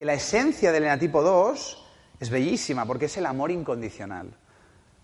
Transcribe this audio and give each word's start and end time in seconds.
La 0.00 0.14
esencia 0.14 0.70
del 0.70 0.84
eneatipo 0.84 1.22
2 1.22 1.84
es 2.20 2.30
bellísima 2.30 2.86
porque 2.86 3.06
es 3.06 3.16
el 3.16 3.26
amor 3.26 3.50
incondicional. 3.50 4.28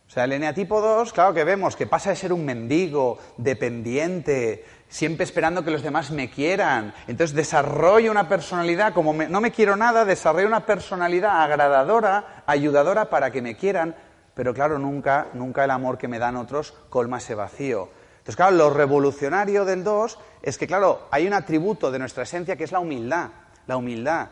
O 0.06 0.10
sea, 0.10 0.22
el 0.22 0.30
eneatipo 0.30 0.80
2, 0.80 1.12
claro 1.12 1.34
que 1.34 1.42
vemos 1.42 1.74
que 1.74 1.88
pasa 1.88 2.10
de 2.10 2.16
ser 2.16 2.32
un 2.32 2.44
mendigo, 2.44 3.18
dependiente, 3.36 4.64
siempre 4.88 5.24
esperando 5.24 5.64
que 5.64 5.72
los 5.72 5.82
demás 5.82 6.12
me 6.12 6.30
quieran. 6.30 6.94
Entonces 7.08 7.34
desarrollo 7.34 8.12
una 8.12 8.28
personalidad, 8.28 8.92
como 8.94 9.12
no 9.14 9.40
me 9.40 9.50
quiero 9.50 9.74
nada, 9.74 10.04
desarrollo 10.04 10.46
una 10.46 10.64
personalidad 10.64 11.42
agradadora, 11.42 12.44
ayudadora 12.46 13.10
para 13.10 13.32
que 13.32 13.42
me 13.42 13.56
quieran, 13.56 13.96
pero 14.32 14.54
claro, 14.54 14.78
nunca, 14.78 15.26
nunca 15.34 15.64
el 15.64 15.72
amor 15.72 15.98
que 15.98 16.06
me 16.06 16.20
dan 16.20 16.36
otros 16.36 16.72
colma 16.88 17.19
ese 17.19 17.34
vacío. 17.34 17.88
Entonces, 18.19 18.36
claro, 18.36 18.54
lo 18.54 18.70
revolucionario 18.70 19.64
del 19.64 19.82
2 19.82 20.19
es 20.42 20.56
que, 20.56 20.69
claro, 20.69 21.08
hay 21.10 21.26
un 21.26 21.32
atributo 21.32 21.91
de 21.91 21.98
nuestra 21.98 22.22
esencia 22.22 22.54
que 22.54 22.62
es 22.62 22.70
la 22.70 22.78
humildad. 22.78 23.30
La 23.66 23.76
humildad. 23.76 24.28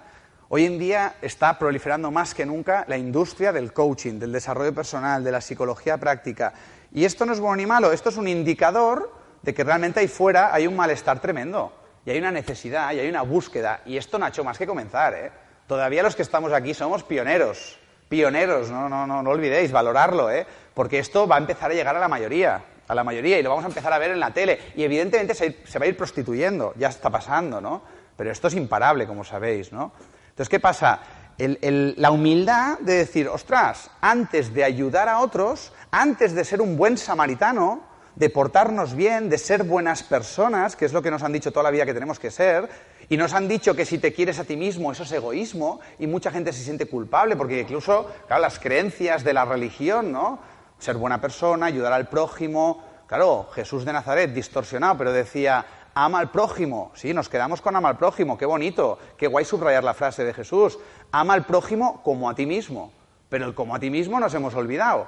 Hoy 0.54 0.66
en 0.66 0.78
día 0.78 1.14
está 1.22 1.58
proliferando 1.58 2.10
más 2.10 2.34
que 2.34 2.44
nunca 2.44 2.84
la 2.86 2.98
industria 2.98 3.54
del 3.54 3.72
coaching, 3.72 4.18
del 4.18 4.32
desarrollo 4.32 4.74
personal, 4.74 5.24
de 5.24 5.32
la 5.32 5.40
psicología 5.40 5.96
práctica. 5.96 6.52
Y 6.92 7.06
esto 7.06 7.24
no 7.24 7.32
es 7.32 7.40
bueno 7.40 7.56
ni 7.56 7.64
malo, 7.64 7.90
esto 7.90 8.10
es 8.10 8.18
un 8.18 8.28
indicador 8.28 9.14
de 9.40 9.54
que 9.54 9.64
realmente 9.64 10.00
ahí 10.00 10.08
fuera 10.08 10.52
hay 10.52 10.66
un 10.66 10.76
malestar 10.76 11.20
tremendo. 11.20 11.72
Y 12.04 12.10
hay 12.10 12.18
una 12.18 12.30
necesidad, 12.30 12.92
y 12.92 13.00
hay 13.00 13.08
una 13.08 13.22
búsqueda. 13.22 13.80
Y 13.86 13.96
esto 13.96 14.18
no 14.18 14.26
ha 14.26 14.28
hecho 14.28 14.44
más 14.44 14.58
que 14.58 14.66
comenzar, 14.66 15.14
¿eh? 15.14 15.32
Todavía 15.66 16.02
los 16.02 16.14
que 16.14 16.20
estamos 16.20 16.52
aquí 16.52 16.74
somos 16.74 17.02
pioneros. 17.02 17.78
Pioneros, 18.10 18.70
no, 18.70 18.90
no, 18.90 19.06
no, 19.06 19.22
no 19.22 19.30
olvidéis, 19.30 19.72
valorarlo, 19.72 20.30
¿eh? 20.30 20.46
Porque 20.74 20.98
esto 20.98 21.26
va 21.26 21.36
a 21.36 21.38
empezar 21.38 21.70
a 21.70 21.74
llegar 21.74 21.96
a 21.96 21.98
la 21.98 22.08
mayoría, 22.08 22.62
a 22.88 22.94
la 22.94 23.04
mayoría, 23.04 23.38
y 23.38 23.42
lo 23.42 23.48
vamos 23.48 23.64
a 23.64 23.68
empezar 23.68 23.94
a 23.94 23.98
ver 23.98 24.10
en 24.10 24.20
la 24.20 24.34
tele. 24.34 24.58
Y 24.76 24.84
evidentemente 24.84 25.34
se, 25.34 25.64
se 25.64 25.78
va 25.78 25.86
a 25.86 25.88
ir 25.88 25.96
prostituyendo, 25.96 26.74
ya 26.76 26.90
está 26.90 27.08
pasando, 27.08 27.58
¿no? 27.58 27.82
Pero 28.18 28.30
esto 28.30 28.48
es 28.48 28.54
imparable, 28.54 29.06
como 29.06 29.24
sabéis, 29.24 29.72
¿no? 29.72 29.92
Entonces, 30.32 30.48
¿qué 30.48 30.60
pasa? 30.60 31.00
La 31.36 32.10
humildad 32.10 32.78
de 32.78 32.94
decir, 32.94 33.28
ostras, 33.28 33.90
antes 34.00 34.54
de 34.54 34.64
ayudar 34.64 35.10
a 35.10 35.20
otros, 35.20 35.72
antes 35.90 36.34
de 36.34 36.42
ser 36.44 36.62
un 36.62 36.78
buen 36.78 36.96
samaritano, 36.96 37.82
de 38.16 38.30
portarnos 38.30 38.94
bien, 38.94 39.28
de 39.28 39.36
ser 39.36 39.62
buenas 39.62 40.02
personas, 40.02 40.74
que 40.74 40.86
es 40.86 40.94
lo 40.94 41.02
que 41.02 41.10
nos 41.10 41.22
han 41.22 41.32
dicho 41.32 41.52
toda 41.52 41.64
la 41.64 41.70
vida 41.70 41.84
que 41.84 41.92
tenemos 41.92 42.18
que 42.18 42.30
ser, 42.30 42.68
y 43.10 43.18
nos 43.18 43.34
han 43.34 43.46
dicho 43.46 43.76
que 43.76 43.84
si 43.84 43.98
te 43.98 44.14
quieres 44.14 44.38
a 44.38 44.44
ti 44.44 44.56
mismo, 44.56 44.90
eso 44.90 45.02
es 45.02 45.12
egoísmo, 45.12 45.80
y 45.98 46.06
mucha 46.06 46.30
gente 46.30 46.52
se 46.52 46.64
siente 46.64 46.86
culpable, 46.86 47.36
porque 47.36 47.60
incluso, 47.60 48.10
claro, 48.26 48.40
las 48.40 48.58
creencias 48.58 49.22
de 49.22 49.34
la 49.34 49.44
religión, 49.44 50.12
¿no? 50.12 50.38
Ser 50.78 50.96
buena 50.96 51.20
persona, 51.20 51.66
ayudar 51.66 51.92
al 51.92 52.08
prójimo. 52.08 52.82
Claro, 53.06 53.50
Jesús 53.54 53.84
de 53.84 53.92
Nazaret, 53.92 54.32
distorsionado, 54.32 54.96
pero 54.96 55.12
decía, 55.12 55.66
ama 55.94 56.18
al 56.18 56.30
prójimo. 56.30 56.92
Sí, 56.94 57.12
nos 57.14 57.28
quedamos 57.28 57.60
con 57.60 57.76
ama 57.76 57.88
al 57.88 57.98
prójimo, 57.98 58.38
qué 58.38 58.46
bonito, 58.46 58.98
qué 59.16 59.26
guay 59.26 59.44
subrayar 59.44 59.84
la 59.84 59.94
frase 59.94 60.24
de 60.24 60.34
Jesús. 60.34 60.78
Ama 61.10 61.34
al 61.34 61.44
prójimo 61.44 62.02
como 62.02 62.28
a 62.28 62.34
ti 62.34 62.46
mismo. 62.46 62.92
Pero 63.28 63.46
el 63.46 63.54
como 63.54 63.74
a 63.74 63.80
ti 63.80 63.90
mismo 63.90 64.20
nos 64.20 64.34
hemos 64.34 64.54
olvidado. 64.54 65.06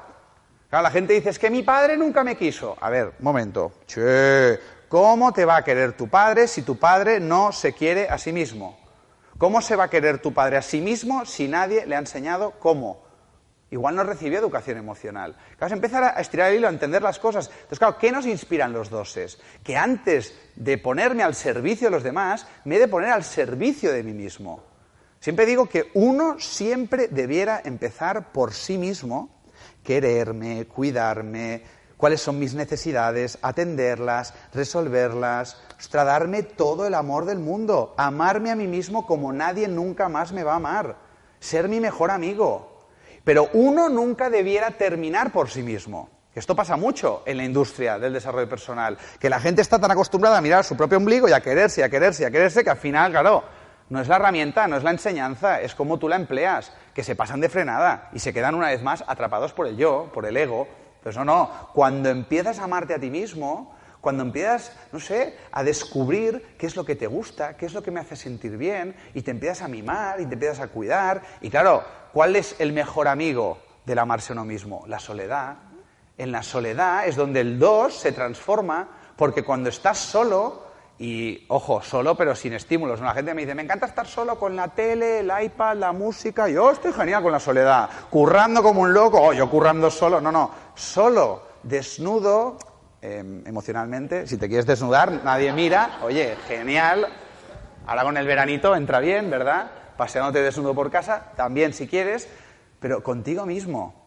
Claro, 0.70 0.82
la 0.82 0.90
gente 0.90 1.12
dice, 1.12 1.30
es 1.30 1.38
que 1.38 1.50
mi 1.50 1.62
padre 1.62 1.96
nunca 1.96 2.24
me 2.24 2.36
quiso. 2.36 2.76
A 2.80 2.90
ver, 2.90 3.12
momento. 3.20 3.72
Che, 3.86 4.58
¿cómo 4.88 5.32
te 5.32 5.44
va 5.44 5.56
a 5.56 5.64
querer 5.64 5.92
tu 5.92 6.08
padre 6.08 6.48
si 6.48 6.62
tu 6.62 6.78
padre 6.78 7.20
no 7.20 7.52
se 7.52 7.72
quiere 7.74 8.08
a 8.08 8.18
sí 8.18 8.32
mismo? 8.32 8.76
¿Cómo 9.38 9.60
se 9.60 9.76
va 9.76 9.84
a 9.84 9.90
querer 9.90 10.20
tu 10.20 10.32
padre 10.32 10.56
a 10.56 10.62
sí 10.62 10.80
mismo 10.80 11.24
si 11.26 11.48
nadie 11.48 11.86
le 11.86 11.96
ha 11.96 11.98
enseñado 11.98 12.52
cómo? 12.58 13.03
Igual 13.74 13.96
no 13.96 14.04
recibió 14.04 14.38
educación 14.38 14.78
emocional. 14.78 15.34
Claro, 15.58 15.68
se 15.68 15.74
empieza 15.74 16.16
a 16.16 16.20
estirar 16.20 16.52
el 16.52 16.58
hilo, 16.58 16.68
a 16.68 16.70
entender 16.70 17.02
las 17.02 17.18
cosas. 17.18 17.48
Entonces, 17.48 17.80
claro, 17.80 17.98
¿qué 17.98 18.12
nos 18.12 18.24
inspiran 18.24 18.72
los 18.72 18.88
doses? 18.88 19.36
Que 19.64 19.76
antes 19.76 20.32
de 20.54 20.78
ponerme 20.78 21.24
al 21.24 21.34
servicio 21.34 21.88
de 21.88 21.90
los 21.90 22.04
demás, 22.04 22.46
me 22.64 22.76
he 22.76 22.78
de 22.78 22.86
poner 22.86 23.10
al 23.10 23.24
servicio 23.24 23.92
de 23.92 24.04
mí 24.04 24.12
mismo. 24.12 24.62
Siempre 25.18 25.44
digo 25.44 25.68
que 25.68 25.90
uno 25.94 26.38
siempre 26.38 27.08
debiera 27.08 27.62
empezar 27.64 28.30
por 28.30 28.54
sí 28.54 28.78
mismo, 28.78 29.42
quererme, 29.82 30.66
cuidarme, 30.66 31.64
cuáles 31.96 32.20
son 32.20 32.38
mis 32.38 32.54
necesidades, 32.54 33.38
atenderlas, 33.42 34.34
resolverlas, 34.52 35.60
ostras, 35.76 36.06
darme 36.06 36.44
todo 36.44 36.86
el 36.86 36.94
amor 36.94 37.24
del 37.24 37.40
mundo, 37.40 37.92
amarme 37.96 38.52
a 38.52 38.56
mí 38.56 38.68
mismo 38.68 39.04
como 39.04 39.32
nadie 39.32 39.66
nunca 39.66 40.08
más 40.08 40.30
me 40.30 40.44
va 40.44 40.52
a 40.52 40.56
amar, 40.56 40.96
ser 41.40 41.68
mi 41.68 41.80
mejor 41.80 42.12
amigo. 42.12 42.73
Pero 43.24 43.48
uno 43.54 43.88
nunca 43.88 44.30
debiera 44.30 44.70
terminar 44.72 45.32
por 45.32 45.48
sí 45.48 45.62
mismo. 45.62 46.10
Esto 46.34 46.56
pasa 46.56 46.76
mucho 46.76 47.22
en 47.26 47.36
la 47.36 47.44
industria 47.44 47.98
del 47.98 48.12
desarrollo 48.12 48.48
personal, 48.48 48.98
que 49.20 49.30
la 49.30 49.38
gente 49.38 49.62
está 49.62 49.78
tan 49.78 49.90
acostumbrada 49.90 50.38
a 50.38 50.40
mirar 50.40 50.64
su 50.64 50.76
propio 50.76 50.98
ombligo 50.98 51.28
y 51.28 51.32
a 51.32 51.40
quererse, 51.40 51.80
y 51.80 51.84
a 51.84 51.88
quererse, 51.88 52.24
y 52.24 52.26
a 52.26 52.30
quererse, 52.30 52.64
que 52.64 52.70
al 52.70 52.76
final, 52.76 53.12
claro, 53.12 53.44
no 53.88 54.00
es 54.00 54.08
la 54.08 54.16
herramienta, 54.16 54.66
no 54.66 54.76
es 54.76 54.82
la 54.82 54.90
enseñanza, 54.90 55.60
es 55.60 55.76
cómo 55.76 55.98
tú 55.98 56.08
la 56.08 56.16
empleas, 56.16 56.72
que 56.92 57.04
se 57.04 57.14
pasan 57.14 57.40
de 57.40 57.48
frenada 57.48 58.10
y 58.12 58.18
se 58.18 58.32
quedan 58.32 58.56
una 58.56 58.68
vez 58.68 58.82
más 58.82 59.04
atrapados 59.06 59.52
por 59.52 59.68
el 59.68 59.76
yo, 59.76 60.10
por 60.12 60.26
el 60.26 60.36
ego. 60.36 60.66
Pues 61.02 61.16
no, 61.16 61.24
no, 61.24 61.70
cuando 61.72 62.08
empiezas 62.08 62.58
a 62.58 62.64
amarte 62.64 62.94
a 62.94 62.98
ti 62.98 63.10
mismo, 63.10 63.76
cuando 64.00 64.22
empiezas, 64.24 64.76
no 64.90 64.98
sé, 64.98 65.36
a 65.52 65.62
descubrir 65.62 66.56
qué 66.58 66.66
es 66.66 66.74
lo 66.74 66.84
que 66.84 66.96
te 66.96 67.06
gusta, 67.06 67.56
qué 67.56 67.66
es 67.66 67.74
lo 67.74 67.82
que 67.82 67.90
me 67.90 68.00
hace 68.00 68.16
sentir 68.16 68.56
bien, 68.56 68.96
y 69.14 69.22
te 69.22 69.30
empiezas 69.30 69.62
a 69.62 69.68
mimar 69.68 70.20
y 70.20 70.26
te 70.26 70.34
empiezas 70.34 70.60
a 70.60 70.68
cuidar, 70.68 71.22
y 71.40 71.48
claro, 71.48 71.84
¿cuál 72.14 72.36
es 72.36 72.54
el 72.60 72.72
mejor 72.72 73.08
amigo 73.08 73.58
del 73.84 73.98
amarse 73.98 74.32
uno 74.32 74.44
mismo? 74.44 74.84
La 74.86 75.00
soledad. 75.00 75.56
En 76.16 76.30
la 76.30 76.44
soledad 76.44 77.08
es 77.08 77.16
donde 77.16 77.40
el 77.40 77.58
dos 77.58 77.94
se 77.94 78.12
transforma, 78.12 78.88
porque 79.16 79.42
cuando 79.42 79.68
estás 79.68 79.98
solo, 79.98 80.62
y 80.96 81.44
ojo, 81.48 81.82
solo 81.82 82.16
pero 82.16 82.36
sin 82.36 82.52
estímulos, 82.52 83.00
la 83.00 83.12
gente 83.12 83.34
me 83.34 83.42
dice, 83.42 83.56
me 83.56 83.62
encanta 83.62 83.86
estar 83.86 84.06
solo 84.06 84.38
con 84.38 84.54
la 84.54 84.68
tele, 84.68 85.18
el 85.18 85.32
iPad, 85.42 85.76
la 85.76 85.90
música, 85.90 86.48
yo 86.48 86.70
estoy 86.70 86.92
genial 86.92 87.20
con 87.20 87.32
la 87.32 87.40
soledad, 87.40 87.90
currando 88.10 88.62
como 88.62 88.82
un 88.82 88.94
loco, 88.94 89.20
oh, 89.20 89.32
yo 89.32 89.50
currando 89.50 89.90
solo, 89.90 90.20
no, 90.20 90.30
no, 90.30 90.52
solo, 90.76 91.42
desnudo, 91.64 92.58
eh, 93.02 93.42
emocionalmente, 93.44 94.28
si 94.28 94.36
te 94.36 94.46
quieres 94.46 94.66
desnudar, 94.66 95.24
nadie 95.24 95.52
mira, 95.52 95.98
oye, 96.04 96.36
genial, 96.46 97.08
ahora 97.88 98.04
con 98.04 98.16
el 98.16 98.26
veranito 98.26 98.76
entra 98.76 99.00
bien, 99.00 99.30
¿verdad? 99.30 99.83
Paseándote 99.96 100.42
desnudo 100.42 100.74
por 100.74 100.90
casa, 100.90 101.32
también 101.36 101.72
si 101.72 101.86
quieres, 101.86 102.28
pero 102.80 103.02
contigo 103.02 103.46
mismo, 103.46 104.04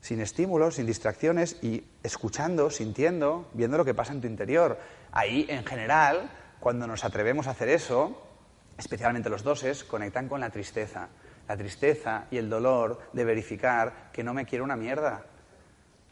sin 0.00 0.20
estímulos, 0.20 0.76
sin 0.76 0.86
distracciones 0.86 1.62
y 1.62 1.84
escuchando, 2.02 2.70
sintiendo, 2.70 3.48
viendo 3.52 3.76
lo 3.76 3.84
que 3.84 3.94
pasa 3.94 4.12
en 4.12 4.20
tu 4.20 4.26
interior. 4.26 4.78
Ahí, 5.12 5.46
en 5.48 5.64
general, 5.64 6.30
cuando 6.60 6.86
nos 6.86 7.04
atrevemos 7.04 7.46
a 7.46 7.50
hacer 7.50 7.68
eso, 7.68 8.22
especialmente 8.76 9.30
los 9.30 9.42
doses, 9.42 9.84
conectan 9.84 10.28
con 10.28 10.40
la 10.40 10.50
tristeza. 10.50 11.08
La 11.48 11.56
tristeza 11.56 12.26
y 12.30 12.36
el 12.36 12.50
dolor 12.50 13.00
de 13.12 13.24
verificar 13.24 14.10
que 14.12 14.22
no 14.22 14.34
me 14.34 14.44
quiero 14.44 14.64
una 14.64 14.76
mierda, 14.76 15.24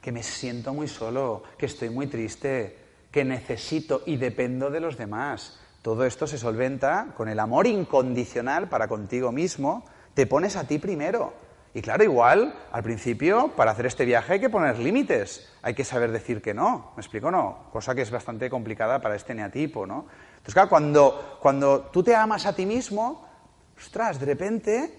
que 0.01 0.13
me 0.13 0.23
siento 0.23 0.73
muy 0.73 0.89
solo, 0.89 1.43
que 1.59 1.67
estoy 1.67 1.91
muy 1.91 2.07
triste, 2.07 2.79
que 3.11 3.25
necesito 3.25 4.03
y 4.07 4.17
dependo 4.17 4.71
de 4.71 4.81
los 4.81 4.97
demás. 4.97 5.59
Todo 5.87 6.05
esto 6.05 6.27
se 6.27 6.37
solventa 6.37 7.15
con 7.17 7.29
el 7.29 7.39
amor 7.39 7.69
incondicional 7.69 8.69
para 8.69 8.89
contigo 8.89 9.31
mismo. 9.31 9.85
Te 10.15 10.27
pones 10.27 10.57
a 10.57 10.67
ti 10.67 10.81
primero. 10.81 11.33
Y 11.75 11.81
claro, 11.81 12.03
igual, 12.03 12.57
al 12.73 12.83
principio, 12.83 13.53
para 13.55 13.71
hacer 13.71 13.87
este 13.87 14.05
viaje 14.05 14.33
hay 14.33 14.41
que 14.41 14.51
poner 14.51 14.81
límites. 14.81 15.49
Hay 15.63 15.75
que 15.75 15.85
saber 15.85 16.11
decir 16.11 16.43
que 16.43 16.55
no. 16.55 16.91
¿Me 16.97 17.03
explico? 17.03 17.31
No. 17.31 17.69
Cosa 17.71 17.95
que 17.95 18.03
es 18.03 18.11
bastante 18.11 18.51
complicada 18.51 19.01
para 19.01 19.15
este 19.15 19.33
neatipo, 19.33 19.87
¿no? 19.87 20.07
Entonces, 20.31 20.55
claro, 20.55 20.69
cuando, 20.69 21.39
cuando 21.41 21.83
tú 21.83 22.03
te 22.03 22.17
amas 22.17 22.47
a 22.47 22.53
ti 22.57 22.67
mismo, 22.67 23.25
ostras, 23.79 24.19
de 24.19 24.27
repente 24.27 24.93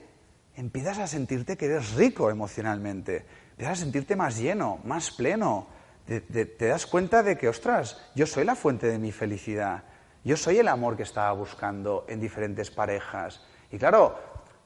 empiezas 0.55 0.99
a 0.99 1.07
sentirte 1.07 1.57
que 1.57 1.65
eres 1.65 1.95
rico 1.95 2.29
emocionalmente. 2.29 3.25
Empiezas 3.49 3.79
a 3.79 3.83
sentirte 3.83 4.15
más 4.15 4.37
lleno, 4.37 4.79
más 4.85 5.11
pleno. 5.11 5.67
Te, 6.05 6.21
te- 6.21 6.45
te 6.45 6.67
das 6.67 6.85
cuenta 6.85 7.23
de 7.23 7.37
que, 7.37 7.49
ostras, 7.49 8.09
yo 8.15 8.25
soy 8.25 8.45
la 8.45 8.55
fuente 8.55 8.87
de 8.87 8.99
mi 8.99 9.11
felicidad. 9.11 9.83
Yo 10.27 10.35
soy 10.35 10.57
el 10.57 10.67
amor 10.67 10.97
que 10.97 11.03
estaba 11.03 11.31
buscando 11.31 12.03
en 12.09 12.19
diferentes 12.19 12.69
parejas. 12.69 13.39
Y 13.71 13.77
claro, 13.77 14.19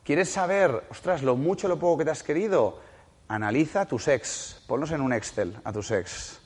¿quieres 0.04 0.28
saber, 0.28 0.86
ostras, 0.90 1.22
lo 1.22 1.36
mucho 1.36 1.68
lo 1.68 1.78
poco 1.78 2.00
que 2.00 2.06
te 2.06 2.10
has 2.10 2.24
querido? 2.24 2.80
Analiza 3.28 3.86
tus 3.86 4.08
ex. 4.08 4.64
Ponlos 4.68 4.90
en 4.90 5.02
un 5.02 5.14
Excel 5.14 5.56
a 5.64 5.72
tus 5.72 5.92
ex. 5.92 6.42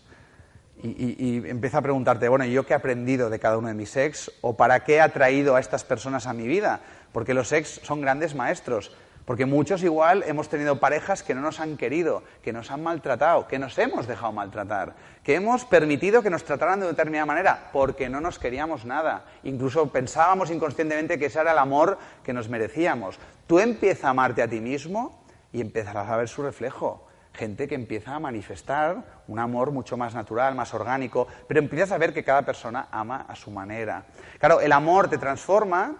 y, 0.83 0.89
y, 0.89 1.15
y, 1.17 1.49
empieza 1.49 1.77
a 1.77 1.81
preguntarte, 1.81 2.27
bueno, 2.27 2.43
¿yo 2.43 2.65
qué 2.65 2.73
he 2.73 2.75
aprendido 2.75 3.29
de 3.29 3.39
cada 3.39 3.57
uno 3.57 3.69
de 3.69 3.73
mis 3.73 3.95
ex? 3.95 4.29
¿O 4.41 4.57
para 4.57 4.83
qué 4.83 4.95
he 4.95 5.01
atraído 5.01 5.55
a 5.55 5.61
estas 5.61 5.85
personas 5.85 6.27
a 6.27 6.33
mi 6.33 6.45
vida? 6.45 6.81
Porque 7.13 7.33
los 7.33 7.53
ex 7.53 7.79
son 7.83 8.01
grandes 8.01 8.35
maestros. 8.35 8.91
Porque 9.25 9.47
muchos 9.47 9.81
igual 9.83 10.23
hemos 10.27 10.49
tenido 10.49 10.79
parejas 10.79 11.23
que 11.23 11.33
no 11.33 11.41
nos 11.41 11.59
han 11.59 11.77
querido, 11.77 12.23
que 12.43 12.53
nos 12.53 12.69
han 12.69 12.83
maltratado, 12.83 13.47
que 13.47 13.57
nos 13.57 13.77
hemos 13.79 14.05
dejado 14.05 14.31
maltratar, 14.31 14.93
que 15.23 15.33
hemos 15.33 15.65
permitido 15.65 16.21
que 16.21 16.29
nos 16.29 16.43
trataran 16.43 16.79
de 16.79 16.87
determinada 16.87 17.25
manera 17.25 17.69
porque 17.73 18.07
no 18.07 18.21
nos 18.21 18.37
queríamos 18.37 18.85
nada. 18.85 19.25
Incluso 19.43 19.91
pensábamos 19.91 20.51
inconscientemente 20.51 21.17
que 21.17 21.25
ese 21.25 21.39
era 21.39 21.53
el 21.53 21.57
amor 21.57 21.97
que 22.23 22.33
nos 22.33 22.49
merecíamos. 22.49 23.17
Tú 23.47 23.59
empiezas 23.59 24.05
a 24.05 24.09
amarte 24.09 24.43
a 24.43 24.47
ti 24.47 24.61
mismo 24.61 25.25
y 25.51 25.59
empezarás 25.59 26.07
a 26.07 26.17
ver 26.17 26.27
su 26.27 26.43
reflejo. 26.43 27.07
Gente 27.33 27.67
que 27.67 27.75
empieza 27.75 28.15
a 28.15 28.19
manifestar 28.19 29.23
un 29.27 29.39
amor 29.39 29.71
mucho 29.71 29.97
más 29.97 30.13
natural, 30.13 30.53
más 30.53 30.73
orgánico, 30.73 31.27
pero 31.47 31.59
empiezas 31.59 31.91
a 31.91 31.97
ver 31.97 32.13
que 32.13 32.23
cada 32.23 32.43
persona 32.43 32.87
ama 32.91 33.25
a 33.27 33.35
su 33.35 33.51
manera. 33.51 34.05
Claro, 34.39 34.61
el 34.61 34.71
amor 34.71 35.09
te 35.09 35.17
transforma, 35.17 35.95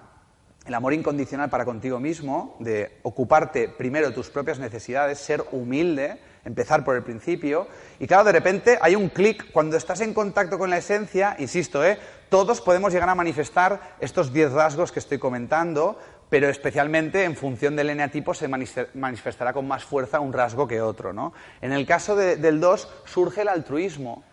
el 0.65 0.73
amor 0.73 0.93
incondicional 0.93 1.49
para 1.49 1.65
contigo 1.65 1.99
mismo, 1.99 2.55
de 2.59 2.99
ocuparte 3.03 3.69
primero 3.69 4.07
de 4.07 4.15
tus 4.15 4.29
propias 4.29 4.57
necesidades, 4.57 5.19
ser 5.19 5.43
humilde, 5.51 6.19
empezar 6.43 6.83
por 6.83 6.95
el 6.95 7.03
principio. 7.03 7.67
Y 7.99 8.07
claro, 8.07 8.23
de 8.23 8.31
repente 8.31 8.77
hay 8.81 8.95
un 8.95 9.09
clic, 9.09 9.51
cuando 9.51 9.77
estás 9.77 10.01
en 10.01 10.13
contacto 10.13 10.57
con 10.57 10.69
la 10.69 10.77
esencia, 10.77 11.35
insisto, 11.39 11.85
¿eh? 11.85 11.99
todos 12.29 12.61
podemos 12.61 12.93
llegar 12.93 13.09
a 13.09 13.15
manifestar 13.15 13.95
estos 13.99 14.33
diez 14.33 14.51
rasgos 14.51 14.91
que 14.91 14.99
estoy 14.99 15.19
comentando, 15.19 15.99
pero 16.29 16.49
especialmente 16.49 17.23
en 17.23 17.35
función 17.35 17.75
del 17.75 17.91
eneatipo 17.91 18.33
se 18.33 18.47
manifestará 18.47 19.53
con 19.53 19.67
más 19.67 19.83
fuerza 19.83 20.19
un 20.19 20.33
rasgo 20.33 20.67
que 20.67 20.81
otro. 20.81 21.13
¿no? 21.13 21.33
En 21.61 21.73
el 21.73 21.85
caso 21.85 22.15
de, 22.15 22.37
del 22.37 22.59
2 22.59 22.89
surge 23.05 23.41
el 23.41 23.49
altruismo. 23.49 24.23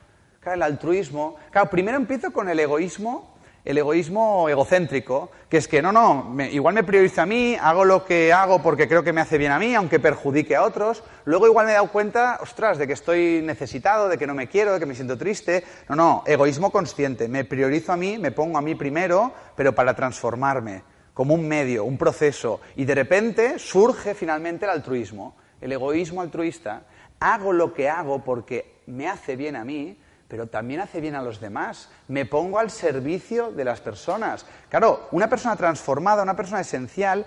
Claro, 0.40 0.56
el 0.56 0.62
altruismo. 0.62 1.36
Claro, 1.50 1.70
primero 1.70 1.98
empiezo 1.98 2.32
con 2.32 2.48
el 2.48 2.58
egoísmo 2.58 3.31
el 3.64 3.78
egoísmo 3.78 4.48
egocéntrico, 4.48 5.30
que 5.48 5.58
es 5.58 5.68
que 5.68 5.82
no, 5.82 5.92
no, 5.92 6.24
me, 6.24 6.50
igual 6.50 6.74
me 6.74 6.82
priorizo 6.82 7.22
a 7.22 7.26
mí, 7.26 7.56
hago 7.60 7.84
lo 7.84 8.04
que 8.04 8.32
hago 8.32 8.60
porque 8.60 8.88
creo 8.88 9.04
que 9.04 9.12
me 9.12 9.20
hace 9.20 9.38
bien 9.38 9.52
a 9.52 9.58
mí, 9.58 9.74
aunque 9.74 10.00
perjudique 10.00 10.56
a 10.56 10.64
otros. 10.64 11.04
Luego 11.24 11.46
igual 11.46 11.66
me 11.66 11.72
he 11.72 11.74
dado 11.74 11.88
cuenta, 11.88 12.38
ostras, 12.42 12.78
de 12.78 12.88
que 12.88 12.94
estoy 12.94 13.40
necesitado, 13.42 14.08
de 14.08 14.18
que 14.18 14.26
no 14.26 14.34
me 14.34 14.48
quiero, 14.48 14.72
de 14.72 14.80
que 14.80 14.86
me 14.86 14.96
siento 14.96 15.16
triste. 15.16 15.62
No, 15.88 15.94
no, 15.94 16.24
egoísmo 16.26 16.72
consciente. 16.72 17.28
Me 17.28 17.44
priorizo 17.44 17.92
a 17.92 17.96
mí, 17.96 18.18
me 18.18 18.32
pongo 18.32 18.58
a 18.58 18.62
mí 18.62 18.74
primero, 18.74 19.32
pero 19.54 19.72
para 19.74 19.94
transformarme, 19.94 20.82
como 21.14 21.34
un 21.34 21.46
medio, 21.46 21.84
un 21.84 21.96
proceso. 21.96 22.60
Y 22.74 22.84
de 22.84 22.96
repente 22.96 23.58
surge 23.60 24.14
finalmente 24.14 24.64
el 24.64 24.72
altruismo, 24.72 25.36
el 25.60 25.70
egoísmo 25.70 26.20
altruista. 26.20 26.82
Hago 27.20 27.52
lo 27.52 27.72
que 27.72 27.88
hago 27.88 28.24
porque 28.24 28.82
me 28.86 29.08
hace 29.08 29.36
bien 29.36 29.54
a 29.54 29.64
mí, 29.64 29.96
pero 30.32 30.46
también 30.46 30.80
hace 30.80 31.02
bien 31.02 31.14
a 31.14 31.20
los 31.20 31.42
demás. 31.42 31.90
Me 32.08 32.24
pongo 32.24 32.58
al 32.58 32.70
servicio 32.70 33.52
de 33.52 33.66
las 33.66 33.82
personas. 33.82 34.46
Claro, 34.70 35.06
una 35.10 35.28
persona 35.28 35.56
transformada, 35.56 36.22
una 36.22 36.36
persona 36.36 36.62
esencial, 36.62 37.26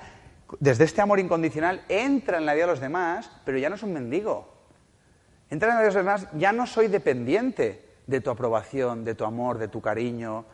desde 0.60 0.86
este 0.86 1.02
amor 1.02 1.19
incondicional, 1.19 1.84
entra 1.88 2.40
en 2.40 2.48
la 2.48 2.56
vida 2.56 2.66
de 2.66 2.72
los 2.72 2.80
demás, 2.80 3.30
pero 3.46 3.60
ya 3.60 3.69
no 3.69 3.75
es 3.75 3.84
un 3.84 3.94
mendigo. 3.94 4.52
Entra 5.52 5.69
en 5.69 5.75
la 5.75 5.81
vida 5.81 5.90
de 5.90 5.94
los 5.94 6.04
demás, 6.04 6.28
ya 6.34 6.52
no 6.52 6.66
soy 6.66 6.88
dependiente 6.88 7.94
de 8.07 8.22
tu 8.22 8.31
aprobación, 8.31 9.06
de 9.06 9.13
tu 9.13 9.24
amor, 9.24 9.60
de 9.60 9.68
tu 9.68 9.81
cariño. 9.81 10.46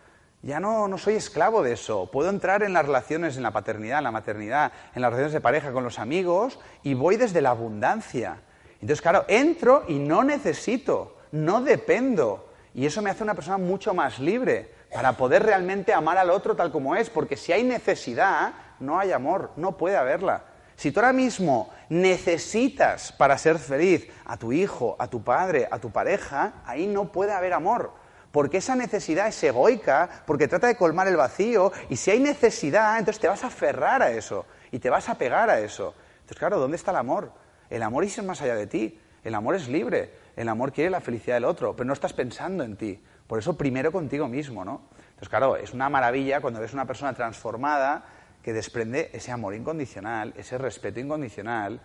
Ya 0.41 0.59
no, 0.59 0.89
no 0.89 0.97
soy 0.97 1.15
esclavo 1.15 1.63
de 1.63 1.71
eso. 1.71 2.11
Puedo 2.11 2.29
entrar 2.29 2.63
en 2.63 2.73
las 2.73 2.85
relaciones, 2.85 3.37
en 3.37 3.43
la 3.43 3.51
paternidad, 3.51 3.99
en 3.99 4.03
la 4.03 4.11
maternidad, 4.11 4.73
en 4.93 5.03
las 5.03 5.11
relaciones 5.11 5.31
de 5.31 5.39
pareja 5.39 5.71
con 5.71 5.85
los 5.85 5.99
amigos 5.99 6.59
y 6.83 6.95
voy 6.95 7.15
desde 7.15 7.39
la 7.39 7.51
abundancia. 7.51 8.41
Entonces, 8.81 9.01
claro, 9.01 9.23
entro 9.29 9.85
y 9.87 9.99
no 9.99 10.25
necesito 10.25 11.15
no 11.31 11.61
dependo. 11.61 12.49
Y 12.73 12.85
eso 12.85 13.01
me 13.01 13.09
hace 13.09 13.23
una 13.23 13.35
persona 13.35 13.57
mucho 13.57 13.93
más 13.93 14.19
libre 14.19 14.73
para 14.93 15.13
poder 15.13 15.43
realmente 15.43 15.93
amar 15.93 16.17
al 16.17 16.29
otro 16.29 16.55
tal 16.55 16.71
como 16.71 16.95
es, 16.95 17.09
porque 17.09 17.37
si 17.37 17.51
hay 17.51 17.63
necesidad, 17.63 18.53
no 18.79 18.99
hay 18.99 19.11
amor, 19.11 19.51
no 19.55 19.77
puede 19.77 19.97
haberla. 19.97 20.45
Si 20.75 20.91
tú 20.91 20.99
ahora 20.99 21.13
mismo 21.13 21.69
necesitas 21.89 23.11
para 23.11 23.37
ser 23.37 23.59
feliz 23.59 24.07
a 24.25 24.37
tu 24.37 24.51
hijo, 24.51 24.95
a 24.99 25.07
tu 25.07 25.23
padre, 25.23 25.67
a 25.69 25.79
tu 25.79 25.91
pareja, 25.91 26.53
ahí 26.65 26.87
no 26.87 27.11
puede 27.11 27.33
haber 27.33 27.53
amor. 27.53 27.93
Porque 28.31 28.57
esa 28.57 28.75
necesidad 28.75 29.27
es 29.27 29.43
egoica, 29.43 30.09
porque 30.25 30.47
trata 30.47 30.67
de 30.67 30.77
colmar 30.77 31.07
el 31.07 31.17
vacío, 31.17 31.71
y 31.89 31.97
si 31.97 32.11
hay 32.11 32.19
necesidad, 32.19 32.97
entonces 32.97 33.21
te 33.21 33.27
vas 33.27 33.43
a 33.43 33.47
aferrar 33.47 34.01
a 34.01 34.11
eso, 34.11 34.45
y 34.71 34.79
te 34.79 34.89
vas 34.89 35.09
a 35.09 35.15
pegar 35.15 35.49
a 35.49 35.59
eso. 35.59 35.93
Entonces, 36.13 36.39
claro, 36.39 36.59
¿dónde 36.59 36.77
está 36.77 36.91
el 36.91 36.97
amor? 36.97 37.31
El 37.69 37.83
amor 37.83 38.03
es 38.03 38.23
más 38.23 38.41
allá 38.41 38.55
de 38.55 38.67
ti, 38.67 38.99
el 39.23 39.35
amor 39.35 39.55
es 39.55 39.67
libre, 39.67 40.13
el 40.35 40.49
amor 40.49 40.71
quiere 40.71 40.89
la 40.89 41.01
felicidad 41.01 41.35
del 41.35 41.45
otro, 41.45 41.75
pero 41.75 41.85
no 41.85 41.93
estás 41.93 42.13
pensando 42.13 42.63
en 42.63 42.75
ti. 42.75 43.01
Por 43.27 43.39
eso 43.39 43.57
primero 43.57 43.91
contigo 43.91 44.27
mismo, 44.27 44.65
¿no? 44.65 44.81
Entonces, 44.99 45.29
claro, 45.29 45.55
es 45.55 45.73
una 45.73 45.89
maravilla 45.89 46.41
cuando 46.41 46.59
ves 46.59 46.73
una 46.73 46.85
persona 46.85 47.13
transformada 47.13 48.03
que 48.41 48.53
desprende 48.53 49.09
ese 49.13 49.31
amor 49.31 49.53
incondicional, 49.53 50.33
ese 50.35 50.57
respeto 50.57 50.99
incondicional 50.99 51.79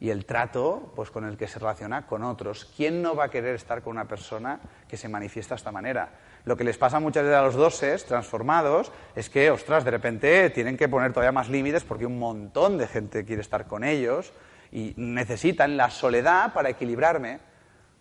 y 0.00 0.10
el 0.10 0.26
trato 0.26 0.92
pues, 0.96 1.12
con 1.12 1.24
el 1.24 1.36
que 1.36 1.46
se 1.46 1.60
relaciona 1.60 2.06
con 2.06 2.24
otros. 2.24 2.64
¿Quién 2.76 3.02
no 3.02 3.14
va 3.14 3.26
a 3.26 3.30
querer 3.30 3.54
estar 3.54 3.82
con 3.82 3.92
una 3.92 4.08
persona 4.08 4.58
que 4.88 4.96
se 4.96 5.08
manifiesta 5.08 5.54
de 5.54 5.58
esta 5.58 5.70
manera? 5.70 6.10
Lo 6.44 6.56
que 6.56 6.64
les 6.64 6.76
pasa 6.76 6.98
muchas 6.98 7.22
veces 7.22 7.38
a 7.38 7.42
los 7.42 7.54
doses 7.54 8.04
transformados 8.04 8.90
es 9.14 9.30
que, 9.30 9.48
ostras, 9.52 9.84
de 9.84 9.92
repente 9.92 10.50
tienen 10.50 10.76
que 10.76 10.88
poner 10.88 11.12
todavía 11.12 11.30
más 11.30 11.48
límites 11.48 11.84
porque 11.84 12.04
un 12.04 12.18
montón 12.18 12.78
de 12.78 12.88
gente 12.88 13.24
quiere 13.24 13.42
estar 13.42 13.68
con 13.68 13.84
ellos 13.84 14.32
y 14.72 14.92
necesitan 14.96 15.76
la 15.76 15.88
soledad 15.88 16.52
para 16.52 16.70
equilibrarme 16.70 17.38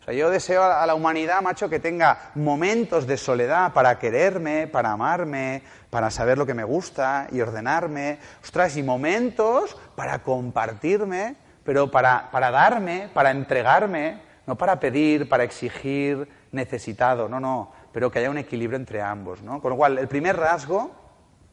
o 0.01 0.03
sea, 0.03 0.15
yo 0.15 0.31
deseo 0.31 0.63
a 0.63 0.83
la 0.87 0.95
humanidad, 0.95 1.43
macho, 1.43 1.69
que 1.69 1.79
tenga 1.79 2.31
momentos 2.33 3.05
de 3.05 3.17
soledad 3.17 3.71
para 3.71 3.99
quererme, 3.99 4.65
para 4.65 4.93
amarme, 4.93 5.61
para 5.91 6.09
saber 6.09 6.39
lo 6.39 6.45
que 6.47 6.55
me 6.55 6.63
gusta 6.63 7.27
y 7.31 7.39
ordenarme. 7.39 8.17
Ostras, 8.41 8.77
y 8.77 8.81
momentos 8.81 9.77
para 9.95 10.23
compartirme, 10.23 11.35
pero 11.63 11.91
para, 11.91 12.31
para 12.31 12.49
darme, 12.49 13.09
para 13.13 13.29
entregarme, 13.29 14.19
no 14.47 14.57
para 14.57 14.79
pedir, 14.79 15.29
para 15.29 15.43
exigir, 15.43 16.27
necesitado, 16.51 17.29
no, 17.29 17.39
no, 17.39 17.71
pero 17.91 18.09
que 18.09 18.17
haya 18.17 18.31
un 18.31 18.39
equilibrio 18.39 18.77
entre 18.77 19.03
ambos, 19.03 19.43
¿no? 19.43 19.61
Con 19.61 19.69
lo 19.69 19.77
cual, 19.77 19.99
el 19.99 20.07
primer 20.07 20.35
rasgo 20.35 20.89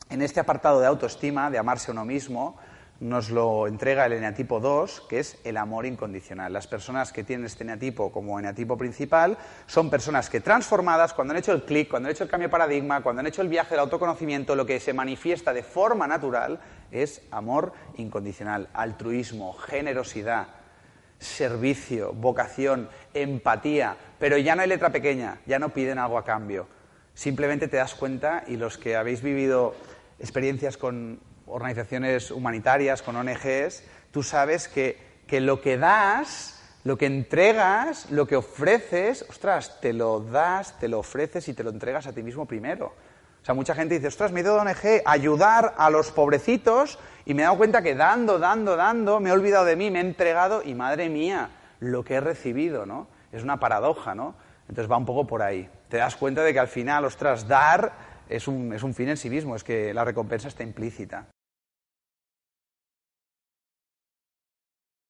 en 0.09 0.23
este 0.23 0.41
apartado 0.41 0.81
de 0.81 0.87
autoestima, 0.87 1.51
de 1.51 1.59
amarse 1.59 1.91
a 1.91 1.93
uno 1.93 2.07
mismo, 2.07 2.57
nos 3.01 3.31
lo 3.31 3.69
entrega 3.69 4.07
el 4.07 4.13
eneatipo 4.13 4.59
2, 4.59 5.03
que 5.09 5.21
es 5.21 5.39
el 5.45 5.57
amor 5.57 5.87
incondicional. 5.87 6.53
Las 6.53 6.67
personas 6.67 7.13
que 7.13 7.23
tienen 7.23 7.47
este 7.47 7.63
eneatipo 7.63 8.11
como 8.11 8.39
eneatipo 8.39 8.77
principal 8.77 9.39
son 9.67 9.89
personas 9.89 10.29
que 10.29 10.41
transformadas, 10.41 11.15
cuando 11.15 11.33
han 11.33 11.39
hecho 11.39 11.53
el 11.53 11.63
clic, 11.63 11.89
cuando 11.89 12.09
han 12.09 12.15
hecho 12.15 12.25
el 12.25 12.31
cambio 12.31 12.49
de 12.49 12.53
paradigma, 12.53 13.03
cuando 13.03 13.21
han 13.21 13.27
hecho 13.27 13.43
el 13.43 13.49
viaje 13.49 13.71
del 13.71 13.81
autoconocimiento, 13.81 14.57
lo 14.57 14.67
que 14.67 14.81
se 14.81 14.93
manifiesta 14.93 15.53
de 15.53 15.63
forma 15.63 16.09
natural 16.09 16.59
es 16.91 17.23
amor 17.31 17.73
incondicional, 17.97 18.69
altruismo, 18.73 19.53
generosidad, 19.53 20.49
servicio, 21.19 22.13
vocación, 22.13 22.89
empatía, 23.15 23.97
pero 24.19 24.39
ya 24.39 24.57
no 24.57 24.63
hay 24.63 24.69
letra 24.69 24.91
pequeña, 24.91 25.41
ya 25.47 25.59
no 25.59 25.69
piden 25.69 25.99
algo 25.99 26.19
a 26.19 26.25
cambio. 26.25 26.67
Simplemente 27.15 27.69
te 27.69 27.77
das 27.77 27.95
cuenta 27.95 28.45
y 28.47 28.57
los 28.57 28.79
que 28.79 28.97
habéis 28.97 29.23
vivido 29.23 29.75
experiencias 30.19 30.77
con 30.77 31.21
organizaciones 31.51 32.31
humanitarias, 32.31 33.03
con 33.03 33.17
ONGs, 33.17 33.83
tú 34.11 34.23
sabes 34.23 34.69
que, 34.69 34.97
que 35.27 35.41
lo 35.41 35.61
que 35.61 35.79
das, 35.79 36.61
lo 36.85 36.97
que 36.97 37.07
entregas, 37.07 38.11
lo 38.11 38.27
que 38.27 38.37
ofreces, 38.37 39.25
ostras, 39.29 39.81
te 39.81 39.93
lo 39.93 40.21
das, 40.21 40.79
te 40.79 40.89
lo 40.89 41.01
ofreces 41.01 41.49
y 41.49 41.55
te 41.55 41.65
lo 41.65 41.71
entregas 41.71 42.07
a 42.07 42.13
ti 42.13 42.23
mismo 42.23 42.47
primero. 42.47 42.95
O 43.43 43.45
sea, 43.45 43.55
mucha 43.55 43.75
gente 43.75 43.95
dice, 43.95 44.09
ostras, 44.09 44.33
me 44.33 44.41
he 44.41 44.43
ido 44.43 44.55
de 44.55 44.61
ONG 44.61 45.03
a 45.05 45.13
ayudar 45.13 45.75
a 45.79 45.91
los 45.91 46.11
pobrecitos 46.13 46.99
y 47.25 47.35
me 47.35 47.43
he 47.43 47.45
dado 47.45 47.57
cuenta 47.57 47.83
que 47.83 47.95
dando, 47.95 48.39
dando, 48.39 48.77
dando, 48.77 49.21
me 49.21 49.31
he 49.31 49.33
olvidado 49.33 49.65
de 49.65 49.77
mí, 49.77 49.91
me 49.91 49.99
he 49.99 50.03
entregado 50.03 50.63
y 50.63 50.75
madre 50.75 51.09
mía, 51.09 51.51
lo 51.81 52.05
que 52.05 52.15
he 52.15 52.21
recibido, 52.21 52.85
¿no? 52.85 53.07
Es 53.33 53.43
una 53.43 53.61
paradoja, 53.61 54.15
¿no? 54.15 54.35
Entonces 54.69 54.91
va 54.91 54.97
un 54.97 55.07
poco 55.07 55.27
por 55.27 55.43
ahí. 55.43 55.69
Te 55.89 55.97
das 55.97 56.17
cuenta 56.17 56.43
de 56.43 56.53
que 56.53 56.59
al 56.59 56.69
final, 56.69 57.05
ostras, 57.05 57.47
dar 57.49 57.93
es 58.29 58.49
un, 58.49 58.73
es 58.73 58.83
un 58.83 58.95
fin 58.95 59.09
en 59.09 59.17
sí 59.17 59.31
mismo, 59.31 59.57
es 59.57 59.65
que 59.65 59.95
la 59.95 60.05
recompensa 60.05 60.49
está 60.49 60.63
implícita. 60.63 61.27